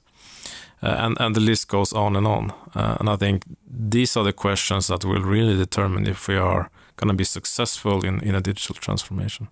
Uh, 0.82 0.88
and, 0.88 1.18
and 1.20 1.36
the 1.36 1.42
list 1.42 1.68
goes 1.68 1.94
on 1.94 2.16
and 2.16 2.28
on. 2.28 2.52
Uh, 2.74 2.98
and 3.00 3.10
I 3.10 3.16
think 3.16 3.44
these 3.68 4.18
are 4.18 4.24
the 4.24 4.34
questions 4.34 4.88
that 4.88 5.06
will 5.06 5.22
really 5.22 5.56
determine 5.56 6.08
if 6.08 6.28
we 6.28 6.36
are 6.36 6.70
going 6.96 7.08
to 7.08 7.14
be 7.14 7.24
successful 7.24 8.04
in, 8.06 8.20
in 8.22 8.36
a 8.36 8.42
digital 8.42 8.76
transformation. 8.76 9.48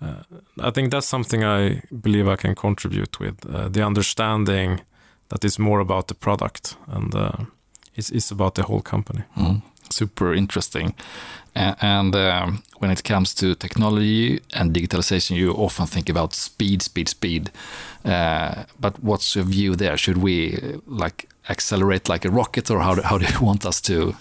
Uh, 0.00 0.22
I 0.60 0.70
think 0.70 0.90
that's 0.90 1.06
something 1.06 1.44
I 1.44 1.82
believe 2.00 2.28
I 2.28 2.36
can 2.36 2.54
contribute 2.54 3.20
with 3.20 3.46
uh, 3.46 3.68
the 3.68 3.84
understanding 3.84 4.80
that 5.34 5.44
it's 5.44 5.58
more 5.58 5.80
about 5.80 6.06
the 6.06 6.14
product 6.14 6.76
and 6.86 7.14
uh, 7.14 7.32
it's, 7.96 8.10
it's 8.10 8.30
about 8.30 8.54
the 8.54 8.62
whole 8.62 8.80
company. 8.82 9.22
Mm, 9.36 9.62
super 9.90 10.32
interesting. 10.34 10.94
A- 11.56 11.76
And 11.80 12.14
um, 12.14 12.62
when 12.80 12.90
it 12.92 13.02
comes 13.02 13.34
to 13.34 13.54
technology 13.54 14.40
and 14.52 14.72
digitalization, 14.74 15.36
you 15.36 15.52
often 15.52 15.86
think 15.86 16.08
about 16.08 16.34
speed, 16.34 16.82
speed, 16.82 17.08
speed. 17.08 17.50
Uh, 18.04 18.62
but 18.80 18.94
what's 19.02 19.34
your 19.36 19.44
view 19.44 19.76
there? 19.76 19.96
Should 19.96 20.18
we 20.22 20.54
uh, 20.56 20.78
like 20.86 21.26
accelerate 21.48 22.08
like 22.12 22.28
a 22.28 22.30
rocket, 22.30 22.70
or 22.70 22.78
how 22.80 22.94
do, 22.94 23.02
how 23.02 23.18
do 23.18 23.26
you 23.26 23.40
want 23.46 23.64
us 23.66 23.80
to 23.82 24.14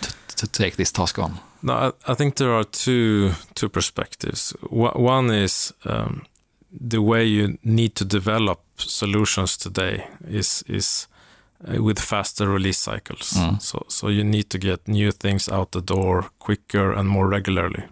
to, 0.00 0.10
to 0.36 0.46
take 0.46 0.76
this 0.76 0.92
task 0.92 1.18
on? 1.18 1.32
No, 1.62 1.72
I, 1.72 2.12
I 2.12 2.14
think 2.14 2.34
there 2.36 2.52
are 2.52 2.64
two 2.64 3.30
two 3.54 3.68
perspectives. 3.68 4.54
Wha- 4.70 4.96
One 4.96 5.34
is 5.44 5.72
um, 5.84 6.22
the 6.70 7.00
way 7.02 7.24
you 7.24 7.58
need 7.62 7.94
to 7.94 8.04
develop 8.04 8.60
solutions 8.76 9.56
today 9.56 10.06
is 10.26 10.62
is 10.66 11.08
uh, 11.66 11.82
with 11.82 11.98
faster 11.98 12.48
release 12.48 12.78
cycles. 12.78 13.32
Mm. 13.32 13.60
So 13.60 13.84
so 13.88 14.08
you 14.08 14.24
need 14.24 14.50
to 14.50 14.58
get 14.58 14.88
new 14.88 15.12
things 15.12 15.48
out 15.48 15.70
the 15.70 15.82
door 15.82 16.30
quicker 16.38 16.92
and 16.92 17.08
more 17.08 17.28
regularly. 17.28 17.84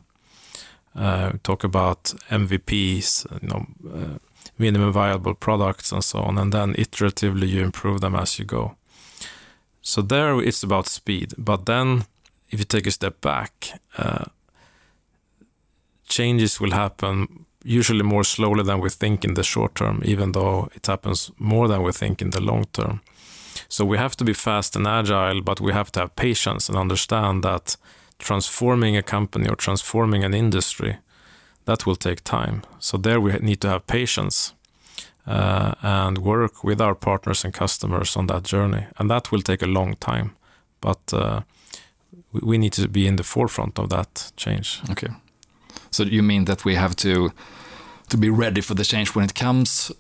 Uh, 0.95 1.33
talk 1.43 1.65
about 1.65 2.15
MVPs, 2.31 3.27
you 3.43 3.49
know, 3.49 3.67
uh, 3.95 4.19
minimum 4.59 4.93
viable 4.93 5.35
products 5.35 5.93
and 5.93 6.03
so 6.03 6.21
on, 6.21 6.39
and 6.39 6.53
then 6.53 6.75
iteratively 6.75 7.49
you 7.49 7.63
improve 7.63 8.01
them 8.01 8.15
as 8.15 8.39
you 8.39 8.47
go. 8.47 8.77
So 9.83 10.03
there 10.03 10.41
it's 10.41 10.63
about 10.63 10.89
speed, 10.89 11.35
but 11.37 11.67
then 11.67 12.05
if 12.51 12.59
you 12.59 12.65
take 12.65 12.87
a 12.87 12.91
step 12.91 13.21
back, 13.21 13.81
uh, 13.99 14.25
changes 16.09 16.61
will 16.61 16.73
happen 16.73 17.46
usually 17.67 18.03
more 18.03 18.25
slowly 18.25 18.63
than 18.63 18.81
we 18.81 18.91
think 18.91 19.25
in 19.25 19.35
the 19.35 19.43
short 19.43 19.75
term, 19.75 20.01
even 20.05 20.33
though 20.33 20.69
it 20.75 20.87
happens 20.87 21.33
more 21.39 21.69
than 21.69 21.83
we 21.83 21.93
think 21.93 22.23
in 22.23 22.31
the 22.31 22.41
long 22.41 22.65
term. 22.73 23.01
So 23.69 23.85
we 23.85 23.99
have 23.99 24.17
to 24.17 24.25
be 24.25 24.35
fast 24.35 24.77
and 24.77 24.87
agile, 24.87 25.43
but 25.43 25.61
we 25.61 25.73
have 25.73 25.91
to 25.93 26.01
have 26.01 26.15
patience 26.15 26.69
and 26.69 26.79
understand 26.79 27.43
that 27.43 27.77
transforming 28.19 28.97
a 28.97 29.03
company 29.03 29.49
or 29.49 29.57
transforming 29.57 30.25
an 30.25 30.35
industry, 30.35 30.97
that 31.65 31.87
will 31.87 31.97
take 31.97 32.23
time. 32.23 32.63
So 32.79 32.97
there 32.99 33.21
we 33.21 33.33
need 33.41 33.61
to 33.61 33.69
have 33.69 33.87
patience 33.87 34.55
uh, 35.27 35.75
and 35.83 36.19
work 36.19 36.63
with 36.65 36.81
our 36.81 36.95
partners 36.95 37.45
and 37.45 37.53
customers 37.53 38.17
on 38.17 38.27
that 38.27 38.45
journey. 38.45 38.87
And 38.99 39.11
that 39.11 39.33
will 39.33 39.43
take 39.43 39.63
a 39.63 39.67
long 39.67 39.97
time, 39.97 40.31
but 40.81 41.13
uh, 41.13 41.41
we 42.33 42.59
need 42.59 42.73
to 42.75 42.89
be 42.89 43.07
in 43.07 43.17
the 43.17 43.25
forefront 43.25 43.79
of 43.79 43.89
that 43.89 44.33
change. 44.37 44.81
Okay. 44.91 45.09
So 45.97 46.05
you 46.05 46.23
mean 46.23 46.45
that 46.45 46.65
we 46.65 46.75
have 46.75 46.95
to 46.97 47.31
to 48.09 48.17
be 48.17 48.31
ready 48.31 48.61
for 48.61 48.75
the 48.75 48.85
change 48.85 49.15
when 49.15 49.25
it 49.25 49.35
comes, 49.35 49.93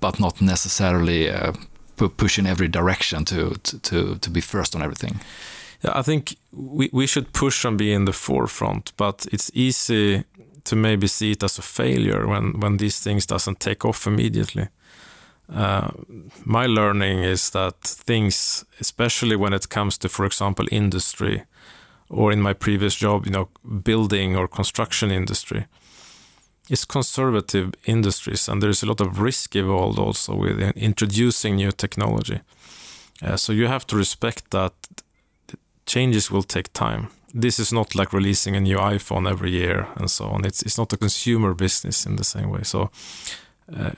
but 0.00 0.20
not 0.20 0.40
necessarily 0.40 1.30
uh, 1.30 1.52
push 2.16 2.38
in 2.38 2.46
every 2.46 2.68
direction 2.68 3.24
to, 3.24 3.54
to, 3.82 4.16
to 4.16 4.30
be 4.30 4.40
first 4.40 4.74
on 4.74 4.82
everything. 4.82 5.20
Yeah, 5.82 5.92
I 5.94 6.02
think 6.02 6.36
we, 6.52 6.90
we 6.92 7.06
should 7.06 7.32
push 7.32 7.64
and 7.64 7.78
be 7.78 7.92
in 7.92 8.04
the 8.04 8.12
forefront, 8.12 8.92
but 8.96 9.26
it's 9.32 9.50
easy 9.54 10.24
to 10.64 10.76
maybe 10.76 11.06
see 11.06 11.30
it 11.30 11.42
as 11.42 11.58
a 11.58 11.62
failure 11.62 12.26
when, 12.26 12.60
when 12.60 12.76
these 12.76 13.00
things 13.00 13.26
doesn't 13.26 13.60
take 13.60 13.84
off 13.84 14.06
immediately. 14.06 14.68
Uh, 15.48 15.88
my 16.44 16.66
learning 16.66 17.20
is 17.24 17.50
that 17.50 17.80
things, 17.80 18.64
especially 18.80 19.36
when 19.36 19.54
it 19.54 19.68
comes 19.70 19.96
to, 19.98 20.08
for 20.08 20.26
example, 20.26 20.66
industry, 20.70 21.44
or 22.10 22.32
in 22.32 22.40
my 22.40 22.52
previous 22.52 22.94
job, 22.94 23.26
you 23.26 23.32
know, 23.32 23.48
building 23.82 24.36
or 24.36 24.48
construction 24.48 25.10
industry, 25.10 25.66
it's 26.70 26.84
conservative 26.84 27.72
industries 27.84 28.48
and 28.48 28.62
there's 28.62 28.82
a 28.82 28.86
lot 28.86 29.00
of 29.00 29.20
risk 29.20 29.56
involved 29.56 29.98
also 29.98 30.34
with 30.34 30.60
introducing 30.76 31.56
new 31.56 31.72
technology. 31.72 32.40
Uh, 33.22 33.36
so 33.36 33.52
you 33.52 33.66
have 33.66 33.86
to 33.86 33.96
respect 33.96 34.50
that 34.50 34.72
changes 35.86 36.30
will 36.30 36.42
take 36.42 36.72
time. 36.72 37.08
This 37.34 37.58
is 37.58 37.72
not 37.72 37.94
like 37.94 38.12
releasing 38.12 38.56
a 38.56 38.60
new 38.60 38.78
iPhone 38.78 39.30
every 39.30 39.50
year 39.50 39.88
and 39.96 40.10
so 40.10 40.24
on. 40.26 40.44
It's 40.44 40.62
it's 40.62 40.78
not 40.78 40.92
a 40.92 40.96
consumer 40.96 41.54
business 41.54 42.06
in 42.06 42.16
the 42.16 42.24
same 42.24 42.50
way. 42.50 42.62
So 42.62 42.90
uh, 43.76 43.90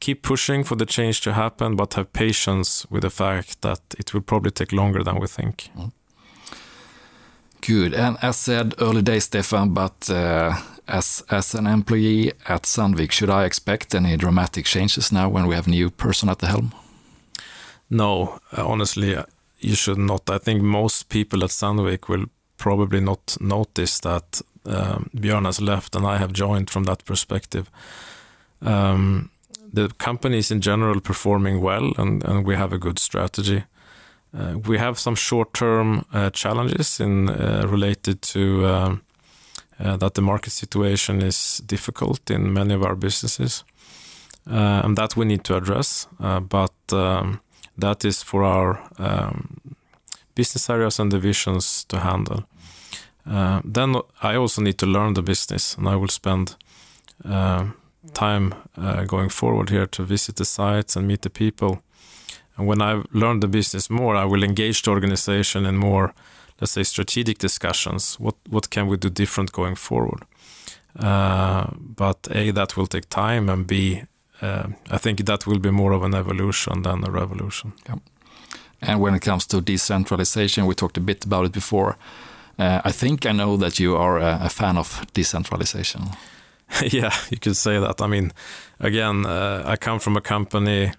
keep 0.00 0.22
pushing 0.22 0.64
for 0.64 0.76
the 0.76 0.86
change 0.86 1.20
to 1.20 1.32
happen, 1.32 1.76
but 1.76 1.94
have 1.94 2.12
patience 2.12 2.86
with 2.90 3.02
the 3.02 3.10
fact 3.10 3.60
that 3.60 3.80
it 3.98 4.12
will 4.12 4.22
probably 4.22 4.50
take 4.50 4.72
longer 4.72 5.04
than 5.04 5.18
we 5.20 5.26
think. 5.26 5.70
Mm. 5.76 5.92
Good. 7.66 7.94
And 7.94 8.18
as 8.20 8.36
said, 8.36 8.74
early 8.78 9.02
days, 9.02 9.24
Stefan, 9.24 9.72
but 9.72 10.10
uh, 10.10 10.54
as 10.86 11.24
as 11.30 11.54
an 11.54 11.66
employee 11.66 12.32
at 12.46 12.64
Sandvik, 12.66 13.10
should 13.10 13.30
I 13.30 13.44
expect 13.44 13.94
any 13.94 14.16
dramatic 14.16 14.66
changes 14.66 15.10
now 15.10 15.30
when 15.30 15.46
we 15.46 15.54
have 15.54 15.66
a 15.66 15.70
new 15.70 15.90
person 15.90 16.28
at 16.28 16.38
the 16.38 16.46
helm? 16.46 16.72
No, 17.88 18.38
honestly, 18.52 19.16
you 19.60 19.74
should 19.74 19.98
not. 19.98 20.28
I 20.28 20.38
think 20.38 20.62
most 20.62 21.08
people 21.08 21.44
at 21.44 21.50
Sandvik 21.50 22.08
will 22.08 22.26
probably 22.56 23.00
not 23.00 23.36
notice 23.40 24.00
that 24.00 24.42
um, 24.66 25.10
Björn 25.14 25.44
has 25.44 25.60
left 25.60 25.96
and 25.96 26.06
I 26.06 26.18
have 26.18 26.32
joined 26.32 26.70
from 26.70 26.84
that 26.84 27.04
perspective. 27.04 27.70
Um, 28.60 29.30
the 29.72 29.88
company 29.98 30.38
is 30.38 30.50
in 30.50 30.60
general 30.60 31.00
performing 31.00 31.60
well 31.60 31.92
and, 31.96 32.24
and 32.24 32.46
we 32.46 32.56
have 32.56 32.72
a 32.72 32.78
good 32.78 32.98
strategy. 32.98 33.64
Uh, 34.34 34.58
we 34.66 34.78
have 34.78 34.98
some 34.98 35.14
short-term 35.16 36.04
uh, 36.12 36.30
challenges 36.30 37.00
in 37.00 37.28
uh, 37.28 37.66
related 37.68 38.20
to 38.22 38.66
um, 38.66 39.02
that 39.78 40.14
the 40.14 40.22
market 40.22 40.52
situation 40.52 41.22
is 41.22 41.62
difficult 41.66 42.30
in 42.30 42.52
many 42.52 42.74
of 42.74 42.82
our 42.82 42.96
businesses, 42.96 43.64
and 44.46 44.96
that 44.96 45.16
we 45.16 45.24
need 45.24 45.44
to 45.44 45.56
address. 45.56 46.06
But 46.18 46.72
um, 46.92 47.40
that 47.78 48.04
is 48.04 48.22
for 48.22 48.44
our 48.44 48.80
um, 48.98 49.60
business 50.34 50.70
areas 50.70 51.00
and 51.00 51.10
divisions 51.10 51.84
to 51.84 51.98
handle. 51.98 52.44
Uh, 53.26 53.60
then 53.64 53.96
I 54.22 54.36
also 54.36 54.62
need 54.62 54.78
to 54.78 54.86
learn 54.86 55.14
the 55.14 55.22
business, 55.22 55.76
and 55.76 55.88
I 55.88 55.96
will 55.96 56.08
spend 56.08 56.56
uh, 57.24 57.66
time 58.12 58.54
uh, 58.76 59.04
going 59.04 59.30
forward 59.30 59.70
here 59.70 59.86
to 59.86 60.02
visit 60.02 60.36
the 60.36 60.44
sites 60.44 60.96
and 60.96 61.06
meet 61.06 61.22
the 61.22 61.30
people. 61.30 61.82
And 62.56 62.66
when 62.66 62.80
I've 62.80 63.06
learned 63.12 63.42
the 63.42 63.48
business 63.48 63.90
more, 63.90 64.16
I 64.16 64.24
will 64.24 64.44
engage 64.44 64.82
the 64.82 64.90
organization 64.90 65.66
in 65.66 65.76
more 65.76 66.14
let's 66.60 66.72
say 66.72 66.82
strategic 66.84 67.38
discussions. 67.38 68.18
What 68.20 68.34
what 68.48 68.70
can 68.70 68.88
we 68.88 68.96
do 68.96 69.10
different 69.10 69.52
going 69.52 69.76
forward? 69.76 70.22
Uh, 70.98 71.66
but 71.96 72.28
a 72.30 72.52
that 72.52 72.76
will 72.76 72.86
take 72.86 73.08
time 73.08 73.52
and 73.52 73.66
b 73.66 74.02
uh, 74.42 74.68
I 74.90 74.98
think 74.98 75.24
that 75.24 75.46
will 75.46 75.58
be 75.58 75.70
more 75.70 75.92
of 75.92 76.02
an 76.02 76.14
evolution 76.14 76.82
than 76.82 77.04
a 77.04 77.10
revolution. 77.10 77.72
Yeah. 77.88 77.98
and 78.80 79.00
when 79.00 79.14
it 79.14 79.22
comes 79.22 79.46
to 79.46 79.60
decentralization 79.60 80.66
we 80.66 80.74
talked 80.74 80.96
a 80.98 81.00
bit 81.00 81.24
about 81.24 81.46
it 81.46 81.52
before. 81.52 81.96
Uh, 82.58 82.80
I 82.88 82.92
think 82.92 83.26
I 83.26 83.32
know 83.32 83.56
that 83.56 83.78
you 83.78 83.96
are 83.96 84.18
a, 84.18 84.38
a 84.42 84.48
fan 84.48 84.76
of 84.76 85.04
decentralization. 85.14 86.02
Yeah 86.92 87.12
you 87.30 87.38
could 87.38 87.56
say 87.56 87.80
that. 87.80 88.00
I 88.00 88.06
mean 88.06 88.32
again 88.78 89.26
uh, 89.26 89.72
I 89.72 89.76
come 89.76 90.00
from 90.00 90.16
a 90.16 90.20
company 90.20 90.92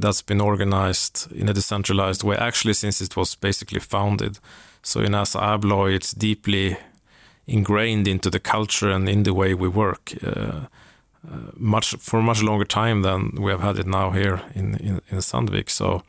that's 0.00 0.22
been 0.22 0.40
organized 0.40 1.28
in 1.32 1.48
a 1.48 1.52
decentralized 1.52 2.22
way 2.22 2.36
actually 2.36 2.74
since 2.74 3.00
it 3.00 3.16
was 3.16 3.36
basically 3.36 3.80
founded 3.80 4.38
so 4.82 5.00
in 5.00 5.14
Assa 5.14 5.38
Abloy, 5.38 5.94
it's 5.94 6.12
deeply 6.12 6.76
ingrained 7.46 8.08
into 8.08 8.30
the 8.30 8.40
culture 8.40 8.90
and 8.90 9.08
in 9.08 9.24
the 9.24 9.34
way 9.34 9.54
we 9.54 9.68
work. 9.68 10.12
Uh, 10.22 10.66
uh, 11.30 11.50
much 11.56 11.94
for 11.98 12.22
much 12.22 12.42
longer 12.42 12.64
time 12.64 13.02
than 13.02 13.30
we 13.38 13.50
have 13.50 13.60
had 13.60 13.78
it 13.78 13.86
now 13.86 14.10
here 14.10 14.40
in 14.54 14.74
in, 14.76 15.00
in 15.10 15.18
Sandvik. 15.18 15.68
So 15.68 16.02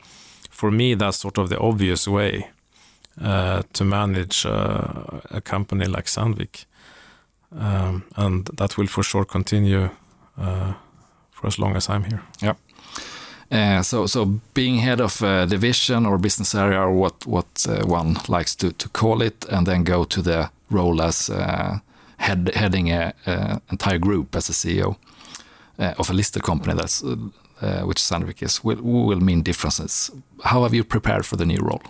for 0.50 0.70
me, 0.70 0.94
that's 0.94 1.18
sort 1.18 1.38
of 1.38 1.48
the 1.48 1.58
obvious 1.58 2.08
way 2.08 2.48
uh, 3.20 3.62
to 3.72 3.84
manage 3.84 4.46
uh, 4.46 5.20
a 5.30 5.40
company 5.42 5.84
like 5.84 6.06
Sandvik, 6.06 6.64
um, 7.54 8.04
and 8.16 8.46
that 8.56 8.78
will 8.78 8.88
for 8.88 9.02
sure 9.02 9.26
continue 9.26 9.90
uh, 10.38 10.72
for 11.30 11.46
as 11.46 11.58
long 11.58 11.76
as 11.76 11.90
I'm 11.90 12.04
here. 12.04 12.22
Yeah. 12.40 12.54
Uh, 13.52 13.82
so, 13.82 14.06
so 14.06 14.40
being 14.54 14.78
head 14.78 15.00
of 15.00 15.22
a 15.22 15.46
division 15.46 16.06
or 16.06 16.16
business 16.16 16.54
area, 16.54 16.80
or 16.80 16.92
what 16.92 17.26
what 17.26 17.66
uh, 17.68 17.84
one 17.86 18.16
likes 18.28 18.56
to 18.56 18.72
to 18.72 18.88
call 18.88 19.22
it, 19.22 19.44
and 19.50 19.66
then 19.66 19.84
go 19.84 20.04
to 20.04 20.22
the 20.22 20.50
role 20.70 21.02
as 21.02 21.28
uh, 21.28 21.78
head 22.16 22.50
heading 22.54 22.90
a, 22.90 23.12
a, 23.26 23.60
entire 23.70 23.98
group 23.98 24.34
as 24.34 24.48
a 24.48 24.52
CEO 24.52 24.96
of 25.98 26.10
a 26.10 26.12
listed 26.12 26.42
company 26.42 26.74
that's 26.74 27.02
which 27.84 28.00
Sandvik 28.00 28.42
is 28.42 28.64
will 28.64 28.82
will 28.82 29.20
mean 29.20 29.42
differences. 29.42 30.10
How 30.44 30.62
have 30.62 30.74
you 30.74 30.84
prepared 30.84 31.26
for 31.26 31.36
the 31.36 31.44
new 31.44 31.60
role? 31.60 31.82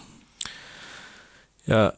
Yeah, 1.67 1.91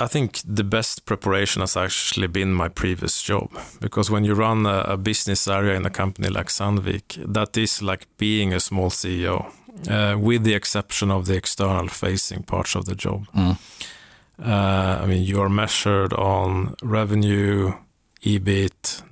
I 0.00 0.06
think 0.06 0.40
the 0.44 0.64
best 0.64 1.04
preparation 1.04 1.60
has 1.60 1.76
actually 1.76 2.28
been 2.28 2.54
my 2.54 2.68
previous 2.68 3.22
job 3.22 3.50
because 3.80 4.10
when 4.10 4.24
you 4.24 4.34
run 4.34 4.66
a, 4.66 4.80
a 4.80 4.96
business 4.96 5.46
area 5.46 5.74
in 5.74 5.84
a 5.84 5.90
company 5.90 6.28
like 6.28 6.48
Sandvik, 6.48 7.32
that 7.34 7.56
is 7.56 7.82
like 7.82 8.06
being 8.16 8.54
a 8.54 8.60
small 8.60 8.90
CEO, 8.90 9.52
uh, 9.90 10.18
with 10.18 10.44
the 10.44 10.54
exception 10.54 11.10
of 11.10 11.26
the 11.26 11.36
external 11.36 11.88
facing 11.88 12.44
parts 12.44 12.74
of 12.76 12.84
the 12.84 12.94
job. 12.94 13.26
Mm. 13.34 13.58
Uh, 14.40 15.02
I 15.02 15.06
mean, 15.06 15.22
you 15.22 15.40
are 15.40 15.48
measured 15.48 16.12
on 16.12 16.74
revenue, 16.82 17.72
EBIT, 18.22 19.02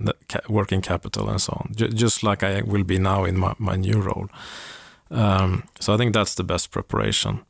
working 0.49 0.81
capital, 0.81 1.29
and 1.29 1.41
so 1.41 1.53
on, 1.53 1.73
J 1.75 1.89
just 1.89 2.23
like 2.23 2.43
I 2.43 2.63
will 2.63 2.85
be 2.85 2.99
now 2.99 3.25
in 3.25 3.37
my, 3.37 3.55
my 3.59 3.77
new 3.77 4.01
role. 4.01 4.29
Um, 5.11 5.65
so 5.81 5.95
I 5.95 5.97
think 5.97 6.15
that's 6.15 6.35
the 6.35 6.45
best 6.45 6.71
preparation. 6.71 7.41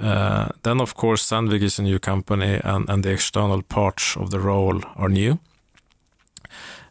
Uh, 0.00 0.48
then, 0.62 0.80
of 0.80 0.94
course, 0.94 1.22
Sandvik 1.24 1.62
is 1.62 1.78
a 1.78 1.82
new 1.82 1.98
company, 1.98 2.60
and, 2.64 2.88
and 2.88 3.02
the 3.02 3.10
external 3.10 3.62
parts 3.62 4.16
of 4.16 4.30
the 4.30 4.40
role 4.40 4.82
are 4.96 5.08
new. 5.08 5.38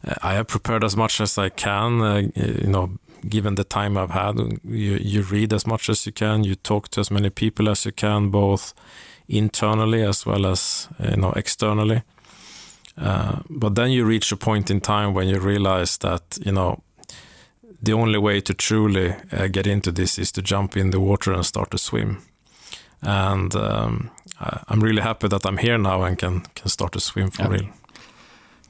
Uh, 0.06 0.16
I 0.24 0.34
have 0.34 0.48
prepared 0.48 0.84
as 0.84 0.98
much 0.98 1.22
as 1.22 1.38
I 1.38 1.50
can. 1.50 2.02
Uh, 2.02 2.22
you 2.36 2.68
know, 2.68 2.98
given 3.28 3.56
the 3.56 3.64
time 3.64 3.98
I've 3.98 4.12
had, 4.12 4.38
you, 4.64 4.98
you 5.02 5.22
read 5.22 5.54
as 5.54 5.68
much 5.68 5.90
as 5.90 6.06
you 6.06 6.12
can. 6.12 6.44
You 6.44 6.56
talk 6.56 6.90
to 6.90 7.00
as 7.00 7.12
many 7.12 7.30
people 7.30 7.70
as 7.70 7.86
you 7.86 7.92
can, 7.92 8.30
both 8.30 8.74
internally 9.28 10.04
as 10.04 10.26
well 10.26 10.46
as 10.46 10.88
you 11.00 11.18
know 11.18 11.32
externally. 11.36 12.02
Uh, 12.98 13.40
but 13.50 13.76
then 13.76 13.92
you 13.92 14.06
reach 14.06 14.32
a 14.32 14.38
point 14.38 14.72
in 14.72 14.80
time 14.80 15.14
when 15.14 15.28
you 15.28 15.40
realize 15.40 15.98
that 15.98 16.38
you 16.46 16.52
know 16.52 16.82
the 17.82 17.94
only 17.94 18.18
way 18.18 18.42
to 18.42 18.54
truly 18.54 19.16
uh, 19.32 19.48
get 19.48 19.68
into 19.68 19.92
this 19.92 20.18
is 20.18 20.32
to 20.32 20.42
jump 20.42 20.78
in 20.78 20.92
the 20.92 21.00
water 21.00 21.34
and 21.34 21.46
start 21.46 21.72
to 21.72 21.78
swim 21.78 22.22
and 23.06 23.56
um, 23.56 24.12
I'm 24.68 24.82
really 24.82 25.02
happy 25.02 25.28
that 25.28 25.46
I'm 25.46 25.58
here 25.58 25.78
now 25.78 26.04
and 26.04 26.18
can 26.18 26.42
can 26.56 26.70
start 26.70 26.92
to 26.92 27.00
swim 27.00 27.32
for 27.32 27.44
yeah. 27.44 27.50
real. 27.50 27.70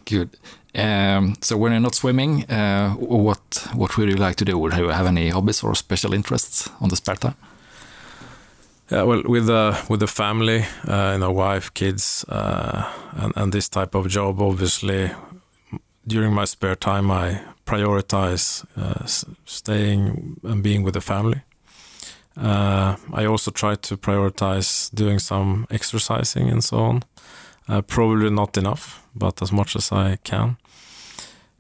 Good. 0.06 0.30
Um, 0.76 1.36
so 1.42 1.58
when 1.58 1.72
you're 1.72 1.82
not 1.82 1.96
swimming, 1.96 2.44
uh, 2.52 2.94
what 3.00 3.68
what 3.74 3.98
would 3.98 4.10
you 4.10 4.16
like 4.16 4.36
to 4.36 4.46
do? 4.46 4.70
Do 4.70 4.78
you 4.78 4.90
have 4.90 5.08
any 5.08 5.30
hobbies 5.30 5.64
or 5.64 5.76
special 5.76 6.14
interests 6.14 6.70
on 6.82 6.90
the 6.90 6.96
spare 6.96 7.16
time? 7.16 7.36
Yeah, 8.92 9.04
well, 9.04 9.24
with 9.26 9.48
the 9.48 9.84
with 9.90 10.00
the 10.00 10.08
family, 10.08 10.66
uh, 10.88 11.14
you 11.14 11.20
know, 11.20 11.32
wife, 11.32 11.74
kids, 11.74 12.26
uh, 12.30 12.92
and 13.14 13.34
and 13.36 13.52
this 13.52 13.70
type 13.70 13.96
of 13.96 14.08
job, 14.08 14.40
obviously, 14.40 15.12
during 16.06 16.34
my 16.34 16.46
spare 16.46 16.76
time, 16.76 17.10
I 17.10 17.42
prioritize 17.66 18.66
uh, 18.78 19.06
staying 19.46 20.40
and 20.44 20.62
being 20.62 20.84
with 20.84 20.94
the 20.94 21.02
family. 21.02 21.42
Uh, 22.38 22.96
I 23.14 23.26
also 23.26 23.52
try 23.52 23.76
to 23.76 23.98
prioritize 23.98 24.94
doing 24.94 25.20
some 25.20 25.66
exercising 25.70 26.50
and 26.50 26.64
so 26.64 26.78
on. 26.78 27.04
Uh, 27.68 27.82
probably 27.82 28.30
not 28.30 28.58
enough, 28.58 29.02
but 29.16 29.42
as 29.42 29.52
much 29.52 29.76
as 29.76 29.92
I 29.92 30.18
can. 30.24 30.58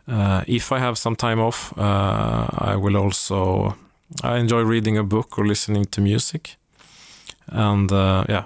Uh, 0.08 0.44
if 0.48 0.72
I 0.72 0.80
have 0.80 0.98
some 0.98 1.16
time 1.16 1.40
off, 1.40 1.74
uh, 1.78 2.48
I 2.58 2.76
will 2.76 2.98
also. 2.98 3.76
I 4.24 4.38
enjoy 4.38 4.62
reading 4.62 4.98
a 4.98 5.04
book 5.04 5.40
or 5.40 5.48
listening 5.48 5.86
to 5.86 6.02
music, 6.02 6.58
and 7.48 7.92
uh, 7.92 8.24
yeah, 8.30 8.44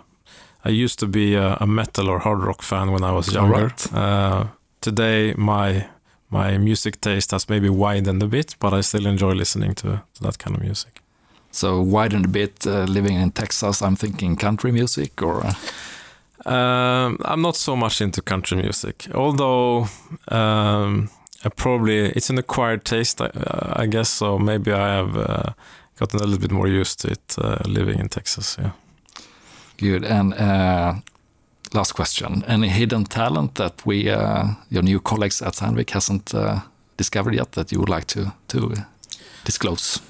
I 0.63 0.69
used 0.69 0.99
to 0.99 1.07
be 1.07 1.35
a, 1.35 1.57
a, 1.59 1.67
metal 1.67 2.07
or 2.09 2.19
hard 2.19 2.39
rock 2.39 2.61
fan 2.61 2.91
when 2.91 3.03
I 3.03 3.11
was 3.11 3.33
younger. 3.33 3.65
Right. 3.65 3.93
Uh, 3.93 4.45
today, 4.79 5.33
my 5.37 5.87
my 6.29 6.57
music 6.57 7.01
taste 7.01 7.31
has 7.31 7.49
maybe 7.49 7.69
widened 7.69 8.23
a 8.23 8.27
bit, 8.27 8.55
but 8.59 8.73
I 8.73 8.81
still 8.81 9.05
enjoy 9.05 9.33
listening 9.33 9.75
to, 9.75 10.03
to 10.13 10.23
that 10.23 10.37
kind 10.37 10.55
of 10.55 10.63
music. 10.63 11.01
So 11.51 11.81
widened 11.81 12.25
a 12.25 12.29
bit, 12.29 12.65
uh, 12.65 12.83
living 12.83 13.15
in 13.15 13.31
Texas. 13.31 13.81
I'm 13.81 13.95
thinking 13.95 14.35
country 14.35 14.71
music 14.71 15.21
or. 15.21 15.43
Um, 16.45 17.17
I'm 17.25 17.41
not 17.41 17.57
so 17.57 17.75
much 17.75 18.01
into 18.01 18.21
country 18.21 18.57
music, 18.57 19.07
although 19.13 19.87
um, 20.29 21.09
I 21.43 21.49
probably 21.49 22.11
it's 22.15 22.29
an 22.29 22.37
acquired 22.37 22.85
taste, 22.85 23.21
I, 23.21 23.29
I, 23.75 23.87
guess. 23.87 24.09
So 24.09 24.39
maybe 24.39 24.71
I 24.71 24.87
have 24.95 25.17
uh, 25.17 25.53
gotten 25.97 26.19
a 26.19 26.23
little 26.23 26.39
bit 26.39 26.51
more 26.51 26.67
used 26.67 27.01
to 27.01 27.11
it 27.11 27.35
uh, 27.37 27.57
living 27.65 27.99
in 27.99 28.07
Texas. 28.07 28.57
Yeah. 28.57 28.71
Good. 29.77 30.05
And 30.05 30.33
uh, 30.33 30.93
last 31.73 31.91
question: 31.91 32.43
Any 32.47 32.69
hidden 32.69 33.03
talent 33.03 33.55
that 33.55 33.85
we, 33.85 34.09
uh, 34.09 34.47
your 34.69 34.83
new 34.83 35.01
colleagues 35.01 35.41
at 35.41 35.55
Sandvik, 35.55 35.89
hasn't 35.89 36.33
uh, 36.33 36.61
discovered 36.97 37.35
yet 37.35 37.51
that 37.51 37.71
you 37.71 37.79
would 37.79 37.89
like 37.89 38.07
to 38.07 38.31
to 38.47 38.85
disclose? 39.43 40.01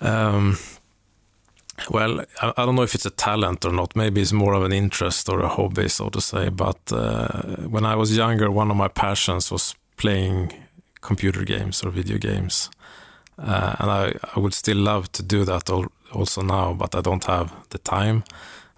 Um, 0.00 0.58
well, 1.90 2.20
I, 2.40 2.52
I, 2.56 2.64
don't 2.64 2.74
know 2.74 2.82
if 2.82 2.94
it's 2.94 3.06
a 3.06 3.10
talent 3.10 3.64
or 3.64 3.72
not. 3.72 3.94
Maybe 3.96 4.20
it's 4.20 4.32
more 4.32 4.54
of 4.54 4.62
an 4.62 4.72
interest 4.72 5.28
or 5.28 5.40
a 5.40 5.48
hobby, 5.48 5.88
so 5.88 6.08
to 6.10 6.20
say. 6.20 6.48
But 6.48 6.78
uh, 6.92 7.68
when 7.68 7.84
I 7.84 7.94
was 7.94 8.16
younger, 8.16 8.50
one 8.50 8.70
of 8.70 8.76
my 8.76 8.88
passions 8.88 9.50
was 9.50 9.74
playing 9.96 10.52
computer 11.00 11.44
games 11.44 11.84
or 11.84 11.90
video 11.90 12.18
games. 12.18 12.70
Uh, 13.38 13.76
and 13.78 13.90
I, 13.90 14.14
I 14.34 14.40
would 14.40 14.54
still 14.54 14.78
love 14.78 15.12
to 15.12 15.22
do 15.22 15.44
that 15.44 15.70
also 16.12 16.42
now, 16.42 16.74
but 16.74 16.94
I 16.94 17.00
don't 17.00 17.24
have 17.24 17.52
the 17.70 17.78
time. 17.78 18.24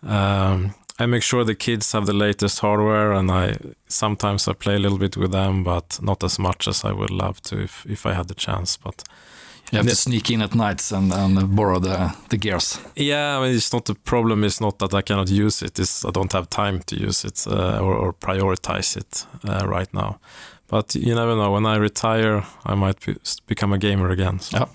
Um, 0.02 0.74
I 0.98 1.06
make 1.06 1.22
sure 1.22 1.44
the 1.44 1.54
kids 1.54 1.92
have 1.92 2.04
the 2.04 2.12
latest 2.12 2.58
hardware, 2.58 3.12
and 3.12 3.30
I 3.30 3.56
sometimes 3.88 4.46
I 4.46 4.52
play 4.52 4.74
a 4.74 4.78
little 4.78 4.98
bit 4.98 5.16
with 5.16 5.32
them, 5.32 5.64
but 5.64 5.98
not 6.02 6.22
as 6.22 6.38
much 6.38 6.68
as 6.68 6.84
I 6.84 6.92
would 6.92 7.10
love 7.10 7.40
to 7.42 7.58
if 7.58 7.86
if 7.86 8.04
I 8.04 8.12
had 8.12 8.28
the 8.28 8.34
chance. 8.34 8.76
But 8.76 9.02
you 9.70 9.78
have 9.78 9.88
to 9.88 9.96
sneak 9.96 10.30
in 10.30 10.42
at 10.42 10.54
nights 10.54 10.92
and, 10.92 11.12
and 11.12 11.54
borrow 11.54 11.78
the, 11.78 12.14
the 12.28 12.36
gears. 12.36 12.80
Yeah, 12.96 13.38
I 13.38 13.42
mean, 13.42 13.56
it's 13.56 13.72
not 13.72 13.84
the 13.84 13.94
problem. 13.94 14.44
It's 14.44 14.60
not 14.60 14.78
that 14.78 14.94
I 14.94 15.02
cannot 15.02 15.30
use 15.30 15.62
it. 15.62 15.78
It's 15.78 16.04
I 16.04 16.10
don't 16.10 16.32
have 16.32 16.48
time 16.48 16.80
to 16.86 16.96
use 16.96 17.24
it 17.24 17.46
uh, 17.46 17.78
or, 17.80 17.94
or, 17.94 18.12
prioritize 18.12 18.96
it 18.96 19.26
uh, 19.48 19.66
right 19.66 19.92
now. 19.94 20.18
But 20.66 20.94
you 20.94 21.14
never 21.14 21.34
know. 21.34 21.52
When 21.52 21.66
I 21.66 21.76
retire, 21.76 22.44
I 22.64 22.74
might 22.74 23.04
be, 23.04 23.16
become 23.46 23.72
a 23.72 23.78
gamer 23.78 24.10
again. 24.10 24.40
So. 24.40 24.58
Yeah. 24.58 24.66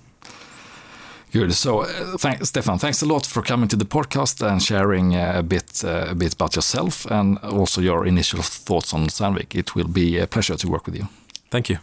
Good. 1.31 1.53
So, 1.53 1.81
uh, 1.81 2.45
Stefan, 2.45 2.79
thanks 2.79 3.01
a 3.01 3.05
lot 3.05 3.25
for 3.25 3.41
coming 3.41 3.67
to 3.67 3.75
the 3.75 3.85
podcast 3.85 4.41
and 4.41 4.61
sharing 4.61 5.15
uh, 5.15 5.33
a 5.35 5.43
bit 5.43 5.83
uh, 5.83 6.11
a 6.11 6.15
bit 6.15 6.33
about 6.33 6.55
yourself 6.55 7.05
and 7.11 7.37
also 7.39 7.81
your 7.81 8.05
initial 8.05 8.41
thoughts 8.41 8.93
on 8.93 9.07
Sandvik. 9.07 9.53
It 9.55 9.75
will 9.75 9.89
be 9.89 10.17
a 10.17 10.27
pleasure 10.27 10.55
to 10.55 10.67
work 10.69 10.85
with 10.85 10.95
you. 10.95 11.07
Thank 11.49 11.69
you. 11.69 11.79